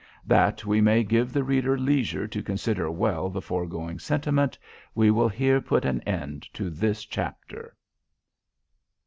That 0.25 0.65
we 0.65 0.81
may 0.81 1.03
give 1.03 1.31
the 1.31 1.43
reader 1.43 1.77
leisure 1.77 2.27
to 2.27 2.41
consider 2.41 2.89
well 2.89 3.29
the 3.29 3.39
foregoing 3.39 3.99
sentiment, 3.99 4.57
we 4.95 5.11
will 5.11 5.29
here 5.29 5.61
put 5.61 5.85
an 5.85 6.01
end 6.07 6.41
to 6.55 6.71
this 6.71 7.05
chapter. 7.05 7.75